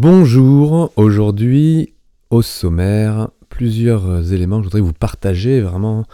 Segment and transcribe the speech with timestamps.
[0.00, 1.92] Bonjour, aujourd'hui
[2.30, 6.04] au sommaire, plusieurs éléments que je voudrais vous partager vraiment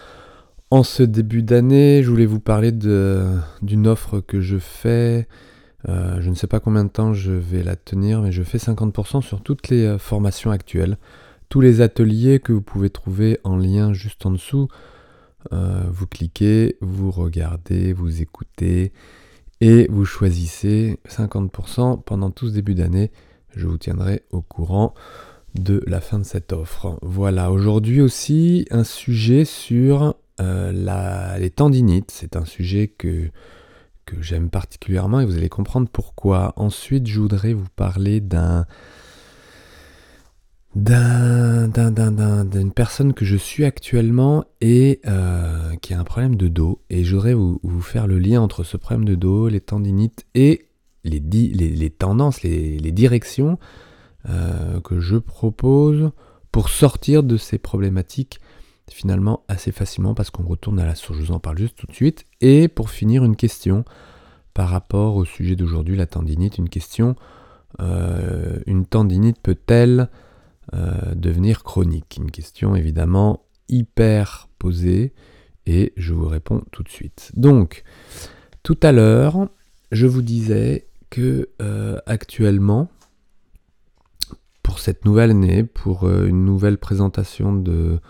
[0.71, 2.03] en ce début d'année.
[2.03, 5.29] Je voulais vous parler d'une offre que je fais.
[5.87, 8.57] Euh, je ne sais pas combien de temps je vais la tenir, mais je fais
[8.57, 10.97] 50% sur toutes les euh, formations actuelles,
[11.51, 14.67] tous les ateliers que vous pouvez trouver en lien juste en dessous.
[15.53, 18.95] Euh, vous cliquez, vous regardez, vous écoutez
[19.61, 23.11] et vous choisissez 50% pendant tout ce début d'année
[23.57, 24.95] je vous tiendrai au courant
[25.55, 26.99] de la fin de cette offre.
[27.03, 32.11] Voilà, aujourd'hui aussi un sujet sur euh, les tendinites.
[32.11, 33.31] C'est un sujet que,
[34.21, 36.53] j'aime particulièrement et vous allez comprendre pourquoi.
[36.57, 38.67] Ensuite, je voudrais vous parler d'un
[40.75, 46.81] d'une personne que je suis actuellement et euh, qui a un problème de dos.
[46.91, 50.67] Et je voudrais vous, faire le lien entre ce problème de dos, les tendinites et
[51.05, 53.59] les, tendances, les, directions
[54.29, 56.11] euh, que je propose
[56.51, 58.41] pour sortir de ces problématiques
[58.91, 61.87] finalement assez facilement parce qu'on retourne à la source, je vous en parle juste tout
[61.87, 62.27] de suite.
[62.41, 63.85] Et pour finir, une question
[64.53, 67.17] par rapport au sujet d'aujourd'hui, la tendinite, une question,
[67.81, 70.09] euh, une tendinite peut-elle
[70.75, 72.19] euh, devenir chronique?
[72.19, 75.13] Une question évidemment hyper posée
[75.67, 77.33] et je vous réponds tout de suite.
[77.35, 77.85] Donc,
[78.63, 79.49] tout à l'heure,
[79.93, 80.87] je vous disais
[81.19, 82.89] euh, actuellement,
[84.63, 88.01] pour cette nouvelle année, pour euh, une nouvelle présentation de,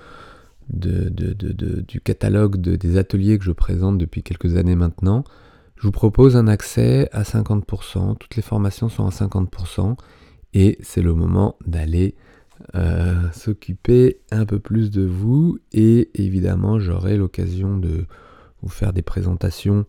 [0.69, 5.25] du catalogue des ateliers que je présente depuis quelques années maintenant,
[5.77, 9.97] je vous propose un accès à 50%, toutes les formations sont à 50%,
[10.55, 12.15] et c'est le moment d'aller
[12.75, 18.07] euh, s'occuper un peu plus de vous, et évidemment j'aurai l'occasion de
[18.63, 19.85] vous faire des présentations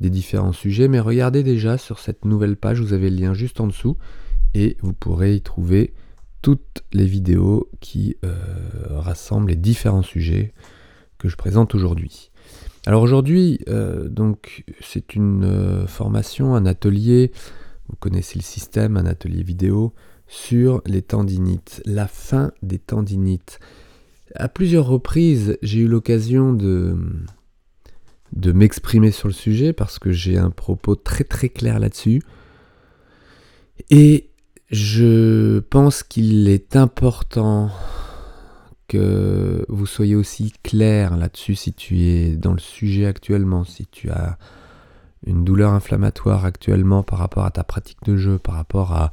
[0.00, 3.60] des différents sujets, mais regardez déjà sur cette nouvelle page, vous avez le lien juste
[3.60, 3.96] en dessous,
[4.54, 5.94] et vous pourrez y trouver
[6.42, 8.34] toutes les vidéos qui euh,
[8.88, 10.54] rassemblent les différents sujets
[11.18, 12.30] que je présente aujourd'hui.
[12.86, 17.30] Alors aujourd'hui, euh, donc c'est une euh, formation, un atelier,
[17.88, 19.92] vous connaissez le système, un atelier vidéo
[20.26, 23.58] sur les tendinites, la fin des tendinites.
[24.34, 26.96] À plusieurs reprises, j'ai eu l'occasion de,
[28.32, 32.22] de m'exprimer sur le sujet parce que j'ai un propos très très clair là-dessus.
[33.90, 34.30] Et
[34.70, 37.70] je pense qu'il est important
[38.86, 44.10] que vous soyez aussi clair là-dessus si tu es dans le sujet actuellement, si tu
[44.10, 44.36] as
[45.26, 49.12] une douleur inflammatoire actuellement par rapport à ta pratique de jeu, par rapport à,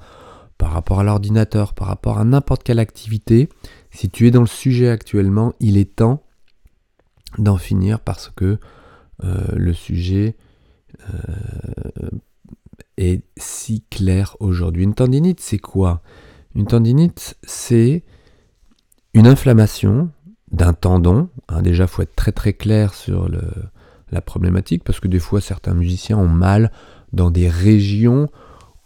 [0.57, 3.49] par rapport à l'ordinateur, par rapport à n'importe quelle activité,
[3.91, 6.23] si tu es dans le sujet actuellement, il est temps
[7.37, 8.57] d'en finir parce que
[9.23, 10.35] le sujet
[11.09, 12.09] euh,
[12.97, 14.83] est si clair aujourd'hui.
[14.83, 16.01] Une tendinite, c'est quoi?
[16.55, 18.03] Une tendinite, c'est
[19.13, 20.09] une inflammation
[20.51, 21.29] d'un tendon.
[21.49, 23.29] Hein, déjà, il faut être très très clair sur
[24.11, 26.71] la problématique parce que des fois, certains musiciens ont mal
[27.13, 28.29] dans des régions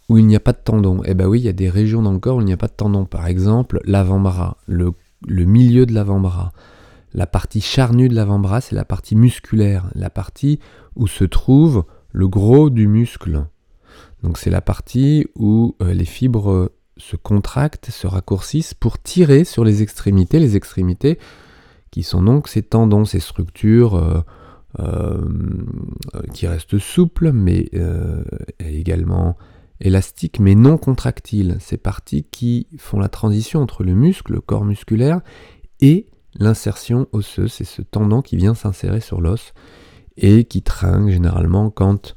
[0.08, 1.00] où il n'y a pas de tendon.
[1.04, 2.58] Eh bien oui, il y a des régions dans le corps où il n'y a
[2.58, 3.04] pas de tendon.
[3.04, 4.94] Par exemple, l'avant-bras, le,
[5.28, 6.52] milieu de l'avant-bras.
[7.14, 10.60] La partie charnue de l'avant-bras, c'est la partie musculaire, la partie
[10.96, 13.46] où se trouve le gros du muscle.
[14.22, 19.64] Donc c'est la partie où euh, les fibres se contractent, se raccourcissent pour tirer sur
[19.64, 21.18] les extrémités, les extrémités
[21.90, 24.20] qui sont donc ces tendons, ces structures euh,
[24.80, 25.20] euh,
[26.32, 27.68] qui restent souples, mais
[28.60, 29.36] également
[29.80, 31.56] élastiques, mais non contractiles.
[31.60, 35.20] Ces parties qui font la transition entre le muscle, le corps musculaire,
[35.80, 36.06] et
[36.38, 39.52] L'insertion osseuse, c'est ce tendon qui vient s'insérer sur l'os
[40.16, 42.14] et qui trinque généralement quand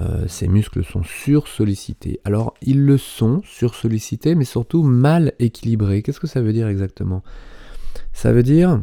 [0.00, 2.20] euh, ces muscles sont sursollicités.
[2.24, 6.02] Alors, ils le sont, sursollicités, mais surtout mal équilibrés.
[6.02, 7.22] Qu'est-ce que ça veut dire exactement?
[8.12, 8.82] Ça veut dire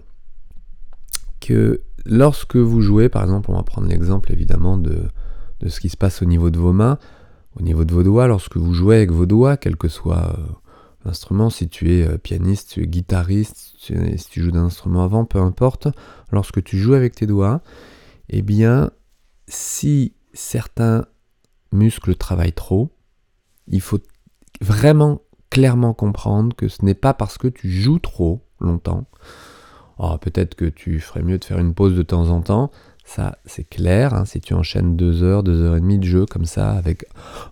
[1.41, 5.03] que lorsque vous jouez, par exemple, on va prendre l'exemple évidemment de,
[5.67, 6.97] ce qui se passe au niveau de vos mains,
[7.59, 10.43] au niveau de vos doigts, lorsque vous jouez avec vos doigts, quel que soit euh,
[11.05, 15.39] l'instrument, si tu es euh, pianiste, tu guitariste, si tu joues d'un instrument avant, peu
[15.39, 15.87] importe,
[16.31, 17.61] lorsque tu joues avec tes doigts,
[18.29, 18.91] eh bien,
[19.47, 21.05] si certains
[21.71, 22.91] muscles travaillent trop,
[23.67, 23.99] il faut
[24.61, 29.05] vraiment clairement comprendre que ce n'est pas parce que tu joues trop longtemps.
[29.97, 32.71] Oh, peut-être que tu ferais mieux de faire une pause de temps en temps,
[33.11, 34.13] ça, c'est clair.
[34.13, 37.05] Hein, si tu enchaînes deux heures, deux heures et demie de jeu comme ça, avec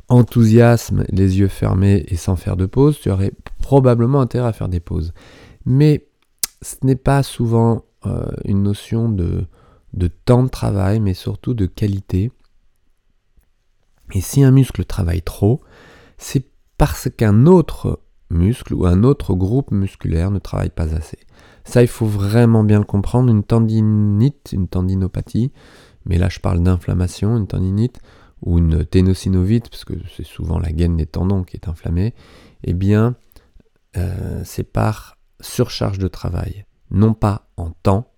[0.07, 4.69] enthousiasme, les yeux fermés et sans faire de pause, tu aurais probablement intérêt à faire
[4.69, 5.13] des pauses.
[5.65, 6.07] Mais
[6.61, 9.45] ce n'est pas souvent euh, une notion de,
[9.93, 12.31] de temps de travail, mais surtout de qualité.
[14.13, 15.61] Et si un muscle travaille trop,
[16.17, 16.45] c'est
[16.77, 21.19] parce qu'un autre muscle ou un autre groupe musculaire ne travaille pas assez.
[21.69, 23.29] Ça, il faut vraiment bien le comprendre.
[23.29, 25.51] Une tendinite, une tendinopathie,
[26.03, 27.99] mais là je parle d'inflammation, une tendinite
[28.41, 32.15] ou une ténosynovite, parce que c'est souvent la gaine des tendons qui est inflammée,
[32.63, 33.15] eh bien,
[33.97, 36.65] euh, c'est par surcharge de travail.
[36.89, 38.13] Non pas en temps,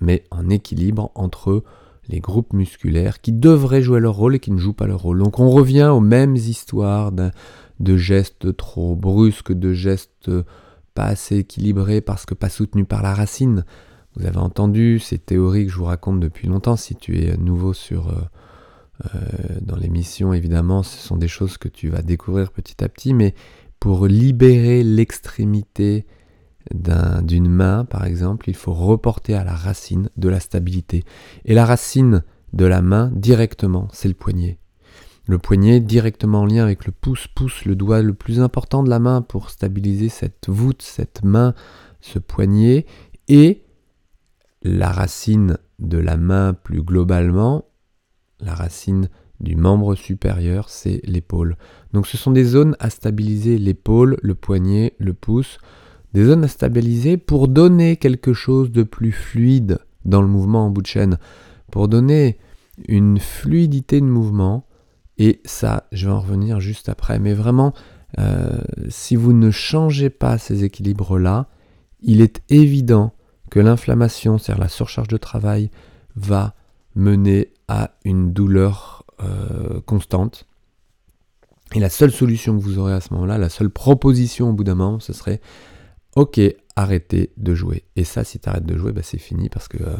[0.00, 1.64] mais en équilibre entre
[2.08, 5.18] les groupes musculaires qui devraient jouer leur rôle et qui ne jouent pas leur rôle.
[5.18, 10.30] Donc on revient aux mêmes histoires de gestes trop brusques, de gestes
[10.94, 13.64] pas assez équilibrés parce que pas soutenus par la racine.
[14.16, 16.76] Vous avez entendu ces théories que je vous raconte depuis longtemps.
[16.76, 18.20] Si tu es nouveau sur, euh,
[19.14, 19.18] euh,
[19.62, 23.34] dans l'émission, évidemment, ce sont des choses que tu vas découvrir petit à petit, mais
[23.80, 26.06] pour libérer l'extrémité
[26.72, 31.04] d'une main, par exemple, il faut reporter à la racine de la stabilité.
[31.44, 32.22] Et la racine
[32.52, 34.58] de la main, directement, c'est le poignet.
[35.26, 37.28] Le poignet directement en lien avec le pouce,
[37.64, 41.54] le doigt le plus important de la main pour stabiliser cette voûte, cette main,
[42.00, 42.86] ce poignet,
[43.28, 43.62] et
[44.62, 47.66] la racine de la main plus globalement,
[48.40, 49.08] la racine
[49.40, 51.56] du membre supérieur, c'est l'épaule.
[51.92, 55.58] Donc ce sont des zones à stabiliser, l'épaule, le poignet, le pouce,
[56.14, 60.70] des zones à stabiliser pour donner quelque chose de plus fluide dans le mouvement en
[60.70, 61.18] bout de chaîne,
[61.70, 62.38] pour donner
[62.88, 64.66] une fluidité de mouvement,
[65.24, 67.74] et ça, je vais en revenir juste après, mais vraiment,
[68.18, 71.46] euh, si vous ne changez pas ces équilibres-là,
[72.00, 73.12] il est évident
[73.48, 75.70] que l'inflammation, c'est-à-dire la surcharge de travail,
[76.16, 76.56] va
[76.96, 80.48] mener à une douleur euh, constante.
[81.76, 84.64] Et la seule solution que vous aurez à ce moment-là, la seule proposition au bout
[84.64, 85.40] d'un moment, ce serait
[86.16, 86.40] ok,
[86.74, 87.84] arrêtez de jouer.
[87.94, 89.48] Et ça, si tu arrêtes de jouer, bah, c'est fini
[89.82, 89.96] euh,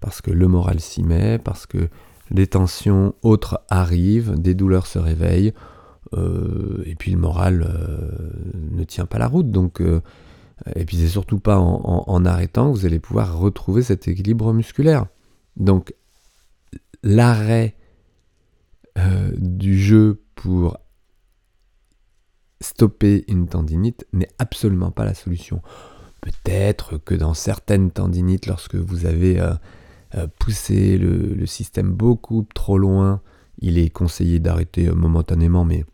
[0.00, 1.90] parce que le moral s'y met, parce que
[2.30, 5.52] les tensions autres arrivent, des douleurs se réveillent,
[6.14, 7.66] euh, et puis le moral
[8.54, 9.50] ne tient pas la route.
[9.50, 9.82] Donc,
[10.76, 14.52] et puis c'est surtout pas en, en, arrêtant que vous allez pouvoir retrouver cet équilibre
[14.52, 15.06] musculaire.
[15.56, 15.94] Donc
[17.02, 17.76] l'arrêt
[18.98, 20.78] euh, du jeu pour
[22.60, 25.62] stopper une tendinite n'est absolument pas la solution.
[26.20, 29.38] Peut-être que dans certaines tendinites, lorsque vous avez
[30.14, 33.20] euh, euh, poussé le, système beaucoup trop loin,
[33.58, 35.84] il est conseillé d'arrêter momentanément, mais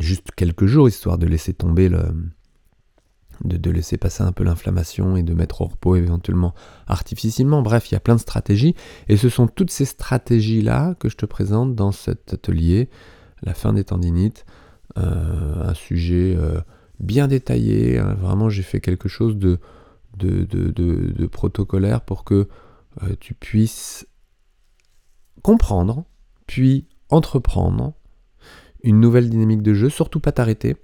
[0.00, 2.02] juste quelques jours, histoire de laisser tomber le,
[3.44, 6.54] de, laisser passer un peu l'inflammation et de mettre au repos éventuellement
[6.86, 7.62] artificiellement.
[7.62, 8.74] Bref, il y a plein de stratégies.
[9.08, 12.88] Et ce sont toutes ces stratégies-là que je te présente dans cet atelier,
[13.42, 14.44] la fin des tendinites.
[14.98, 16.60] Euh, un sujet euh,
[17.00, 17.98] bien détaillé.
[17.98, 18.14] Hein.
[18.14, 19.58] Vraiment, j'ai fait quelque chose de,
[20.16, 22.48] de, protocolaire pour que
[23.02, 24.06] euh, tu puisses
[25.42, 26.04] comprendre,
[26.46, 27.94] puis entreprendre
[28.82, 30.76] une nouvelle dynamique de jeu, surtout pas t'arrêter,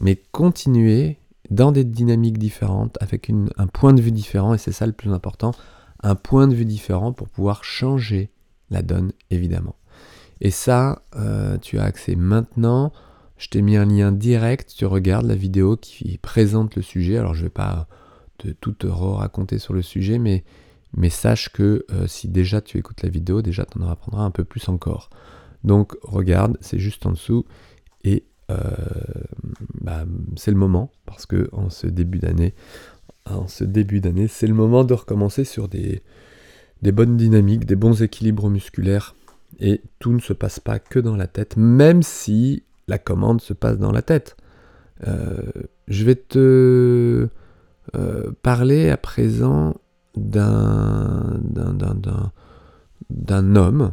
[0.00, 1.18] mais continuer
[1.50, 5.12] dans des dynamiques différentes, avec un point de vue différent, et c'est ça le plus
[5.12, 5.52] important,
[6.02, 8.30] un point de vue différent pour pouvoir changer
[8.70, 9.76] la donne, évidemment.
[10.40, 12.92] Et ça, euh, tu as accès maintenant.
[13.38, 17.16] Je t'ai mis un lien direct, tu regardes la vidéo qui présente le sujet.
[17.16, 17.86] Alors je ne vais pas
[18.38, 20.44] te, tout te raconter sur le sujet, mais,
[20.96, 24.30] mais sache que euh, si déjà tu écoutes la vidéo, déjà tu en apprendras un
[24.30, 25.10] peu plus encore.
[25.62, 27.44] Donc regarde, c'est juste en dessous.
[28.02, 28.56] Et euh,
[29.82, 30.04] bah,
[30.36, 32.54] c'est le moment, parce que en ce début d'année,
[33.26, 36.02] en ce début d'année, c'est le moment de recommencer sur des,
[36.82, 39.14] bonnes dynamiques, des bons équilibres musculaires.
[39.60, 43.52] Et tout ne se passe pas que dans la tête, même si la commande se
[43.52, 44.36] passe dans la tête.
[45.06, 45.42] Euh,
[45.88, 47.28] je vais te
[48.42, 49.74] parler à présent
[50.16, 51.40] d'un
[53.56, 53.92] homme,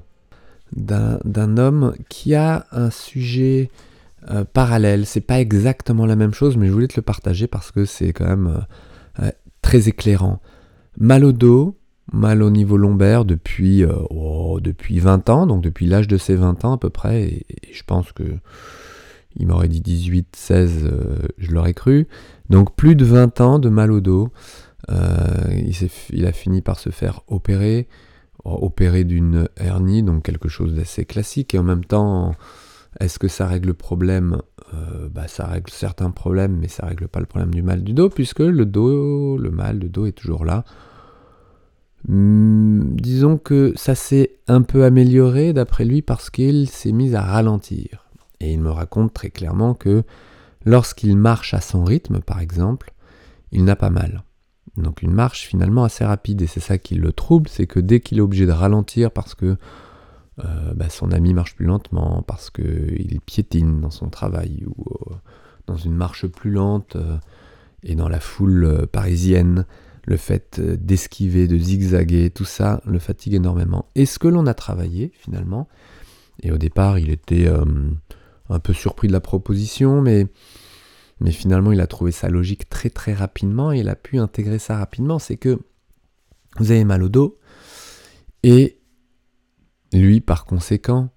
[0.75, 3.69] d'un homme qui a un sujet
[4.29, 5.05] euh, parallèle.
[5.05, 8.13] C'est pas exactement la même chose, mais je voulais te le partager parce que c'est
[8.13, 8.65] quand même
[9.19, 10.39] euh, très éclairant.
[10.97, 11.77] Mal au dos,
[12.13, 16.35] mal au niveau lombaire depuis, euh, oh, depuis 20 ans, donc depuis l'âge de ses
[16.35, 18.23] 20 ans à peu près, et, je pense que
[19.35, 20.91] il m'aurait dit 18, 16,
[21.39, 22.07] je l'aurais cru.
[22.49, 24.31] Donc plus de 20 ans de mal au dos.
[24.89, 27.87] Il, il, a fini par se faire opérer,
[28.43, 32.33] opérer d'une hernie, donc quelque chose d'assez classique, et en même temps
[32.99, 34.41] est-ce que ça règle le problème?
[34.73, 37.93] Euh, bah, Ça règle certains problèmes, mais ça règle pas le problème du mal du
[37.93, 40.63] dos, puisque le dos, le mal du dos est toujours là.
[42.07, 47.21] Hmm, disons que ça s'est un peu amélioré d'après lui parce qu'il s'est mis à
[47.21, 48.05] ralentir.
[48.39, 50.03] Et il me raconte très clairement que
[50.65, 52.93] lorsqu'il marche à son rythme, par exemple,
[53.51, 54.23] il n'a pas mal.
[54.77, 57.99] Donc une marche finalement assez rapide, et c'est ça qui le trouble, c'est que dès
[57.99, 59.57] qu'il est obligé de ralentir parce que
[60.43, 65.15] euh, bah, son ami marche plus lentement parce qu'il piétine dans son travail ou euh,
[65.67, 66.97] dans une marche plus lente
[67.83, 69.65] et dans la foule parisienne,
[70.05, 73.85] le fait d'esquiver, de zigzaguer, tout ça le fatigue énormément.
[73.95, 75.69] Et ce que l'on a travaillé finalement,
[76.41, 77.47] et au départ il était
[78.49, 80.27] un peu surpris de la proposition, mais,
[81.19, 84.59] mais finalement il a trouvé sa logique très très rapidement et il a pu intégrer
[84.59, 85.19] ça rapidement.
[85.19, 85.59] C'est que
[86.57, 87.37] vous avez mal au dos
[88.43, 88.79] et
[89.93, 91.09] lui par conséquent,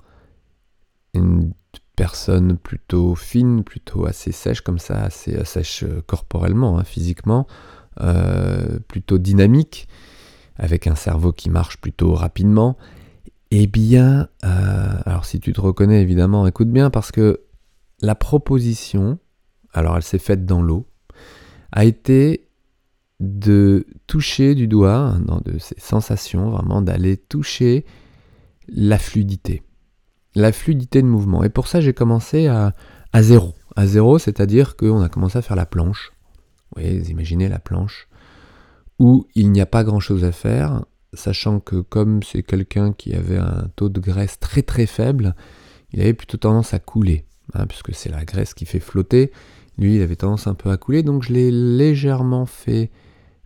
[1.14, 1.52] une
[1.96, 7.46] personne plutôt fine, plutôt assez sèche comme ça, assez sèche corporellement, hein, physiquement,
[8.00, 9.88] euh, plutôt dynamique,
[10.56, 12.76] avec un cerveau qui marche plutôt rapidement,
[13.50, 17.40] eh bien, euh, alors si tu te reconnais évidemment, écoute bien parce que
[18.00, 19.18] la proposition,
[19.76, 20.87] alors elle s'est faite dans l'eau,
[21.73, 22.49] a été
[23.21, 27.85] de toucher du doigt, dans de ces sensations, vraiment d'aller toucher
[28.68, 29.62] la fluidité.
[30.35, 31.42] La fluidité de mouvement.
[31.45, 32.75] Et pour ça, j'ai commencé à,
[33.14, 33.54] zéro.
[33.75, 36.12] À zéro, c'est-à-dire qu'on a commencé à faire la planche.
[36.75, 38.09] Vous imaginez la planche,
[38.99, 43.38] où il n'y a pas grand-chose à faire, sachant que comme c'est quelqu'un qui avait
[43.38, 45.35] un taux de graisse très très faible,
[45.92, 49.33] il avait plutôt tendance à couler, hein, puisque c'est la graisse qui fait flotter.
[49.78, 52.90] Lui, il avait tendance un peu à couler, donc je l'ai légèrement fait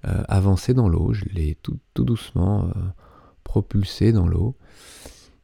[0.06, 2.80] euh, avancer dans l'eau, je l'ai tout, doucement euh,
[3.44, 4.54] propulsé dans l'eau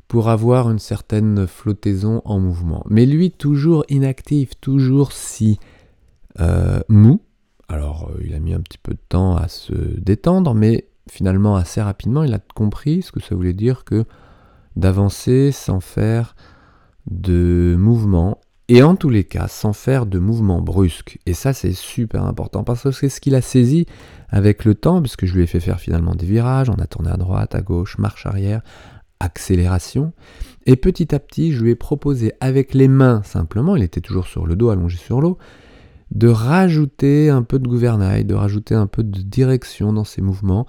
[0.09, 2.85] pour avoir une certaine flottaison en mouvement.
[2.88, 5.59] Mais lui, toujours inactif, toujours si
[6.40, 7.21] euh, mou.
[7.69, 11.83] Alors, il a mis un petit peu de temps à se détendre, mais finalement assez
[11.83, 14.05] rapidement, il a compris ce que ça voulait dire que
[14.76, 16.37] d'avancer sans faire
[17.11, 21.18] de mouvement, et en tous les cas sans faire de mouvement brusque.
[21.26, 23.87] Et ça c'est super important parce que c'est ce qu'il a saisi
[24.28, 27.11] avec le temps, puisque je lui ai fait faire finalement des virages, on a tourné
[27.11, 28.62] à droite, à gauche, marche arrière,
[29.20, 30.12] accélération.
[30.66, 34.26] Et petit à petit, je lui ai proposé avec les mains simplement, il était toujours
[34.26, 35.38] sur le dos allongé sur l'eau,
[36.11, 40.66] de rajouter un peu de gouvernail, de rajouter un peu de direction dans ses mouvements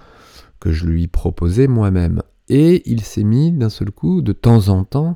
[0.60, 2.22] que je lui proposais moi-même.
[2.50, 5.16] Et il s'est mis d'un seul coup, de temps en temps,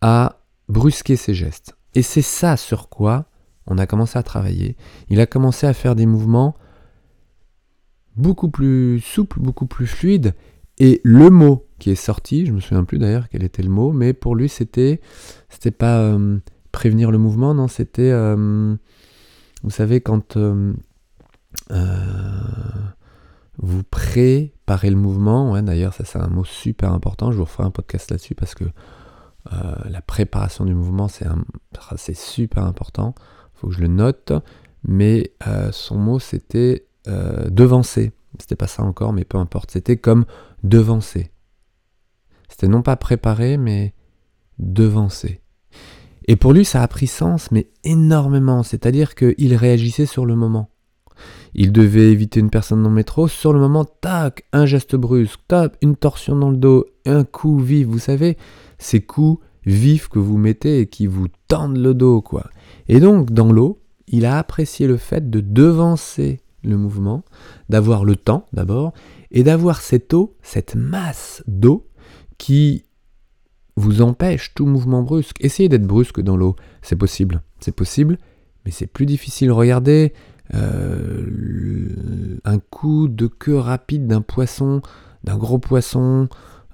[0.00, 1.75] à brusquer ses gestes.
[1.96, 3.24] Et c'est ça sur quoi
[3.66, 4.76] on a commencé à travailler.
[5.08, 6.54] Il a commencé à faire des mouvements
[8.16, 10.34] beaucoup plus souples, beaucoup plus fluides.
[10.78, 13.92] Et le mot qui est sorti, je me souviens plus d'ailleurs quel était le mot,
[13.92, 15.00] mais pour lui c'était,
[15.48, 16.38] c'était pas euh,
[16.70, 18.76] prévenir le mouvement, non, c'était euh,
[19.62, 20.74] vous savez, quand euh,
[23.56, 27.70] vous préparez le mouvement, d'ailleurs, ça c'est un mot super important, je vous referai un
[27.70, 28.64] podcast là-dessus parce que
[29.52, 34.32] euh, la préparation du mouvement, c'est, super important, il faut que je le note,
[34.84, 35.32] mais
[35.72, 38.12] son mot c'était devancer.
[38.38, 40.26] C'était pas ça encore, mais peu importe, c'était comme
[40.62, 41.30] devancer.
[42.48, 43.94] C'était non pas préparer, mais
[44.58, 45.40] devancer.
[46.28, 48.62] Et pour lui, ça a pris sens, mais énormément.
[48.62, 50.70] C'est-à-dire qu'il réagissait sur le moment.
[51.58, 55.40] Il devait éviter une personne dans le métro, sur le moment, tac, un geste brusque,
[55.48, 58.36] tac, une torsion dans le dos, un coup vif, vous savez,
[58.76, 62.50] ces coups vifs que vous mettez et qui vous tendent le dos, quoi.
[62.88, 67.24] Et donc, dans l'eau, il a apprécié le fait de devancer le mouvement,
[67.70, 68.92] d'avoir le temps d'abord,
[69.30, 71.88] et d'avoir cette eau, cette masse d'eau
[72.36, 72.84] qui
[73.76, 75.42] vous empêche tout mouvement brusque.
[75.42, 78.18] Essayez d'être brusque dans l'eau, c'est possible, c'est possible,
[78.66, 79.50] mais c'est plus difficile.
[79.52, 80.12] Regardez
[80.54, 81.26] euh,
[82.44, 84.80] un coup de queue rapide d'un poisson,
[85.24, 86.28] d'un gros poisson,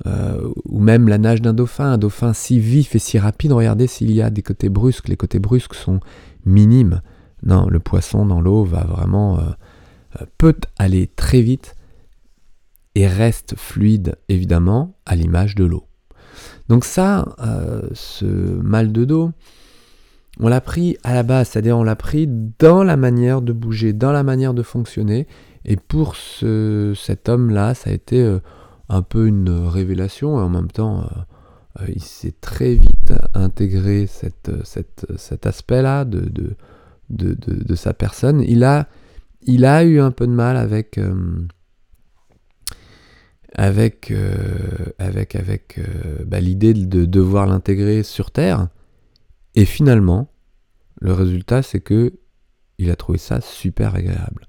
[0.07, 3.87] euh, ou même la nage d'un dauphin, un dauphin si vif et si rapide, regardez
[3.87, 6.01] s'il y a des côtés brusques, les côtés brusques sont
[6.45, 7.01] minimes.
[7.45, 9.39] Non, le poisson dans l'eau va vraiment...
[9.39, 11.75] Euh, peut aller très vite
[12.95, 15.87] et reste fluide, évidemment, à l'image de l'eau.
[16.69, 17.35] Donc ça,
[17.95, 19.33] ce mal de dos,
[20.41, 23.93] on l'a pris à la base, c'est-à-dire on l'a pris dans la manière de bouger,
[23.93, 25.27] dans la manière de fonctionner.
[25.65, 28.41] Et pour cet homme-là, ça a été euh,
[28.89, 31.07] un peu une révélation, et en même temps,
[31.81, 38.43] euh, il s'est très vite intégré cet aspect-là de, sa personne.
[38.43, 40.99] Il a, eu un peu de mal avec
[43.57, 44.55] avec, euh,
[45.01, 48.69] euh, bah, l'idée de devoir l'intégrer sur Terre.
[49.55, 50.33] Et finalement,
[51.01, 52.15] le résultat, c'est que
[52.79, 54.49] il a trouvé ça super agréable.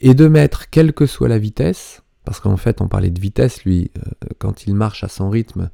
[0.00, 3.64] Et de mettre, quelle que soit la vitesse, parce qu'en fait, on parlait de vitesse,
[3.64, 5.70] lui, euh, quand il marche à son rythme,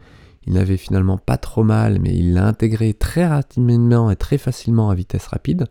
[0.47, 4.91] il n'avait finalement pas trop mal, mais il l'a intégré très rapidement et très facilement
[4.91, 5.67] à vitesse rapide.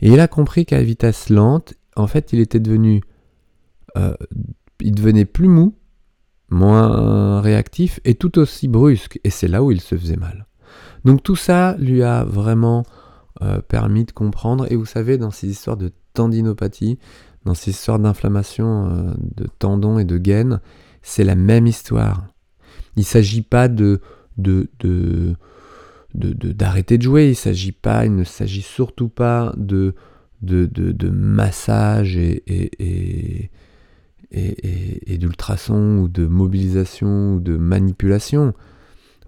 [0.00, 3.02] Et il a compris qu'à vitesse lente, en fait, il était devenu.
[4.80, 5.74] il devenait plus mou,
[6.48, 9.20] moins réactif et tout aussi brusque.
[9.22, 10.46] Et c'est là où il se faisait mal.
[11.04, 12.84] Donc tout ça lui a vraiment
[13.42, 14.70] euh, permis de comprendre.
[14.70, 16.98] Et vous savez, dans ces histoires de tendinopathie,
[17.44, 20.60] dans ces histoires d'inflammation euh, de tendons et de gaines,
[21.02, 22.26] c'est la même histoire.
[22.96, 24.00] Il ne s'agit pas de,
[24.36, 25.34] de, de,
[26.12, 29.94] d'arrêter de, jouer, il, s'agit pas, il ne s'agit surtout pas de,
[30.42, 33.50] de, de, massage et, et,
[34.32, 38.52] et, et d'ultrasons ou de mobilisation ou de manipulation.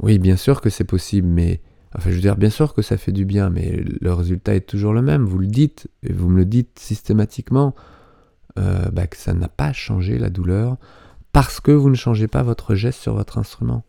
[0.00, 1.60] Oui, bien sûr que c'est possible, mais
[1.94, 4.66] enfin, je veux dire, bien sûr que ça fait du bien, mais le résultat est
[4.66, 5.24] toujours le même.
[5.24, 7.74] Vous le dites, et vous me le dites systématiquement,
[8.58, 10.76] euh, bah, que ça n'a pas changé la douleur
[11.32, 13.84] parce que vous ne changez pas votre geste sur votre instrument.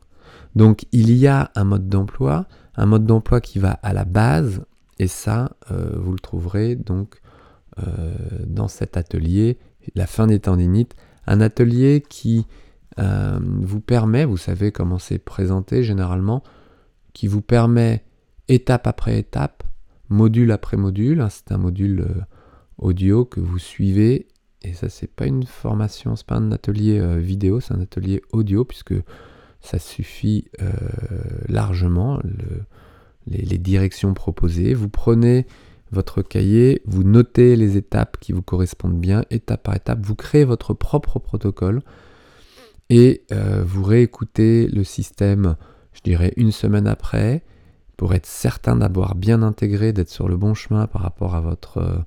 [0.56, 2.46] Donc, il y a un mode d'emploi,
[2.76, 4.64] un mode d'emploi qui va à la base,
[5.00, 7.20] et ça, euh, vous le trouverez donc
[7.80, 8.14] euh,
[8.46, 9.58] dans cet atelier,
[9.96, 10.96] la fin des tendinites,
[11.28, 12.46] un atelier qui
[13.00, 16.44] euh, vous permet, vous savez comment c'est présenté généralement,
[17.14, 18.04] qui vous permet
[18.48, 19.64] étape après étape,
[20.10, 22.22] module après module, hein, c'est un module euh,
[22.78, 24.28] audio que vous suivez,
[24.62, 28.22] et ça c'est pas une formation, c'est pas un atelier euh, vidéo, c'est un atelier
[28.32, 28.96] audio, puisque
[29.62, 30.50] ça suffit
[31.48, 32.20] largement,
[33.28, 34.74] les, directions proposées.
[34.74, 35.48] Vous prenez
[35.90, 40.44] votre cahier, vous notez les étapes qui vous correspondent bien, étape par étape, vous créez
[40.44, 41.82] votre propre protocole
[42.90, 45.56] et euh, vous réécoutez le système,
[45.94, 47.44] je dirais, une semaine après,
[47.98, 51.78] pour être certain d'avoir bien intégré, d'être sur le bon chemin par rapport à votre
[51.78, 51.98] euh,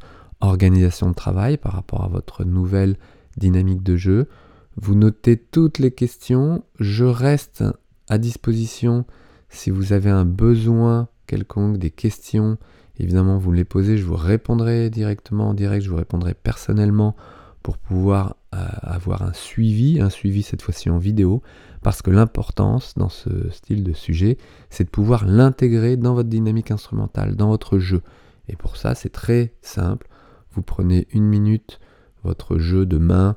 [0.40, 2.96] organisation de travail, par rapport à votre nouvelle
[3.36, 4.28] dynamique de jeu.
[4.76, 7.64] Vous notez toutes les questions, je reste
[8.08, 9.06] à disposition.
[9.48, 12.58] Si vous avez un besoin quelconque, des questions,
[12.98, 17.16] évidemment vous les posez, je vous répondrai directement en direct, je vous répondrai personnellement
[17.62, 21.42] pour pouvoir avoir un suivi, un suivi cette fois-ci en vidéo,
[21.82, 24.38] parce que l'importance dans ce style de sujet,
[24.70, 28.02] c'est de pouvoir l'intégrer dans votre dynamique instrumentale, dans votre jeu.
[28.48, 30.08] Et pour ça, c'est très simple.
[30.52, 31.80] Vous prenez une minute
[32.24, 33.36] votre jeu de main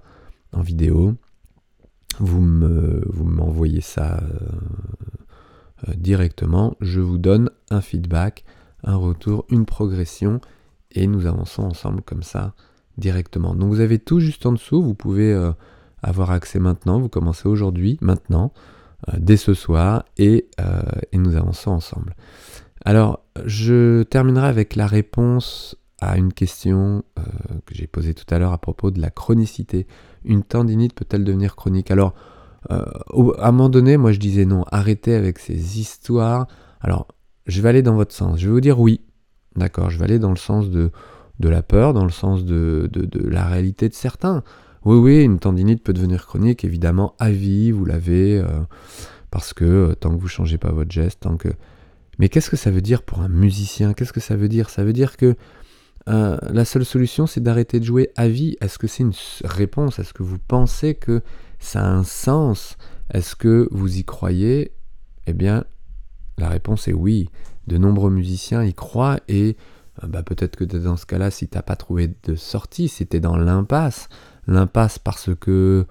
[0.52, 1.16] en vidéo,
[2.20, 4.40] vous m'envoyez ça euh,
[5.88, 8.44] euh, directement, je vous donne un feedback,
[8.84, 10.42] un retour, une progression,
[10.92, 12.54] et nous avançons ensemble comme ça
[13.00, 13.56] directement.
[13.56, 15.52] Donc vous avez tout juste en dessous, vous pouvez euh,
[16.04, 18.54] avoir accès maintenant, vous commencez aujourd'hui, maintenant,
[19.08, 20.82] euh, dès ce soir, et, euh,
[21.12, 22.16] et, nous avançons ensemble.
[22.86, 27.04] Alors, je terminerai avec la réponse à une question
[27.66, 29.86] que j'ai posée tout à l'heure à propos de la chronicité.
[30.24, 31.92] Une tendinite peut-elle devenir chronique?
[31.92, 32.14] Alors,
[32.70, 32.86] à
[33.42, 36.48] un moment donné, moi je disais non, arrêtez avec ces histoires.
[36.80, 37.10] Alors,
[37.48, 38.40] je vais aller dans votre sens.
[38.40, 39.02] Je vais vous dire oui.
[39.58, 40.92] D'accord, je vais aller dans le sens de
[41.40, 44.44] de la peur dans le sens de, de, la réalité de certains.
[44.86, 48.48] Oui, oui, une tendinite peut devenir chronique, évidemment, à vie, vous l'avez, euh,
[49.32, 51.50] parce que euh, tant que vous changez pas votre geste, tant que...
[52.18, 53.94] Mais qu'est-ce que ça veut dire pour un musicien?
[53.94, 54.70] Qu'est-ce que ça veut dire?
[54.70, 55.36] Ça veut dire que
[56.10, 58.58] euh, la seule solution, c'est d'arrêter de jouer à vie.
[58.62, 60.00] Est-ce que c'est une réponse?
[60.00, 61.22] Est-ce que vous pensez que
[61.60, 62.78] ça a un sens?
[63.14, 64.72] Est-ce que vous y croyez?
[65.28, 65.64] Eh bien,
[66.38, 67.30] la réponse est oui.
[67.68, 69.56] De nombreux musiciens y croient et
[70.08, 73.18] bah, peut-être que dans ce cas-là, si tu n'as pas trouvé de sortie, si tu
[73.18, 74.10] es dans l'impasse,
[74.48, 75.86] l'impasse parce que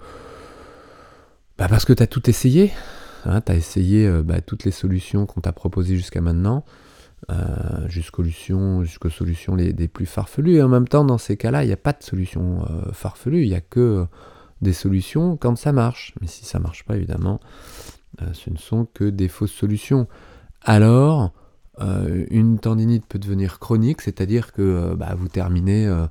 [1.57, 2.71] bah parce que tu as tout essayé,
[3.25, 6.63] hein, tu as essayé euh, bah, toutes les solutions qu'on t'a proposées jusqu'à maintenant,
[7.29, 10.55] euh, jusqu'aux solutions, jusqu'aux solutions les, plus farfelues.
[10.55, 13.49] Et en même temps, dans ces cas-là, il n'y a pas de solution farfelue, il
[13.49, 14.05] n'y a que
[14.61, 16.13] des solutions quand ça marche.
[16.21, 17.41] Mais si ça marche pas, évidemment,
[18.31, 20.07] ce ne sont que des fausses solutions.
[20.61, 21.33] Alors,
[21.81, 26.07] euh, une tendinite peut devenir chronique, c'est-à-dire que euh, bah, vous terminez euh,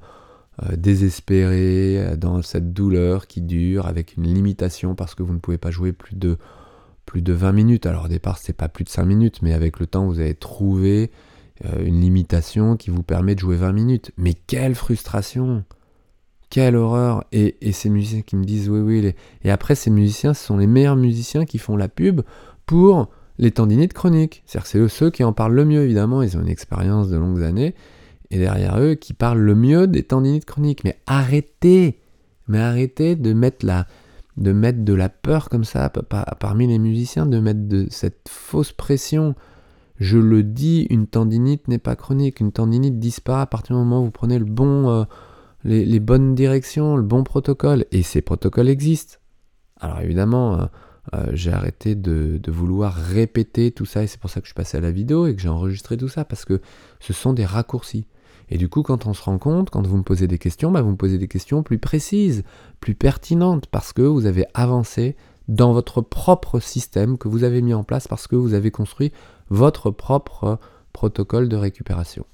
[0.76, 5.70] désespéré dans cette douleur qui dure avec une limitation parce que vous ne pouvez pas
[5.70, 6.36] jouer plus de,
[7.06, 7.86] plus de 20 minutes.
[7.86, 10.34] Alors au départ, c'est pas plus de 5 minutes, mais avec le temps, vous avez
[10.34, 11.10] trouvé
[11.80, 14.12] une limitation qui vous permet de jouer 20 minutes.
[14.16, 15.64] Mais quelle frustration!
[16.50, 19.14] Quelle horreur et, ces musiciens qui me disent oui, oui.
[19.42, 22.22] Et après, ces musiciens, ce sont les meilleurs musiciens qui font la pub
[22.64, 24.42] pour les tendinites chroniques.
[24.46, 27.74] C'est ceux qui en parlent le mieux, évidemment, ils ont une expérience de longues années,
[28.30, 30.84] et derrière eux, qui parlent le mieux des tendinites chroniques.
[30.84, 32.00] Mais arrêtez
[32.48, 33.86] Mais arrêtez de mettre, la,
[34.36, 35.90] de mettre de la peur comme ça
[36.40, 39.34] parmi les musiciens, de mettre de cette fausse pression.
[39.96, 42.40] Je le dis, une tendinite n'est pas chronique.
[42.40, 45.04] Une tendinite disparaît à partir du moment où vous prenez euh,
[45.64, 47.84] les, les, bonnes directions, le bon protocole.
[47.92, 49.16] Et ces protocoles existent.
[49.80, 50.66] Alors évidemment, euh,
[51.14, 54.54] euh, j'ai arrêté de, vouloir répéter tout ça et c'est pour ça que je suis
[54.54, 56.60] passé à la vidéo et que j'ai enregistré tout ça parce que
[57.00, 58.06] ce sont des raccourcis.
[58.50, 60.80] Et du coup, quand on se rend compte, quand vous me posez des questions, bah,
[60.80, 62.44] vous me posez des questions plus précises,
[62.80, 65.16] plus pertinentes parce que vous avez avancé
[65.48, 69.12] dans votre propre système que vous avez mis en place parce que vous avez construit
[69.50, 70.58] votre propre
[70.92, 72.24] protocole de récupération.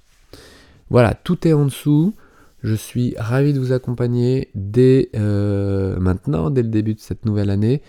[0.90, 2.14] Voilà, tout est en dessous.
[2.62, 7.50] Je suis ravi de vous accompagner dès euh, maintenant, dès le début de cette nouvelle
[7.50, 7.82] année.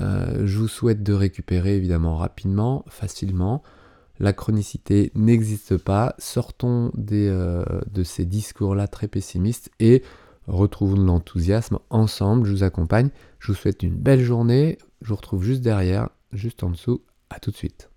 [0.00, 3.62] Euh, je vous souhaite de récupérer évidemment rapidement, facilement.
[4.18, 6.14] La chronicité n'existe pas.
[6.18, 10.02] Sortons euh, de ces discours-là très pessimistes et
[10.46, 12.46] retrouvons de l'enthousiasme ensemble.
[12.46, 13.10] Je vous accompagne.
[13.38, 14.78] Je vous souhaite une belle journée.
[15.00, 17.02] Je vous retrouve juste derrière, juste en dessous.
[17.30, 17.91] À tout de suite.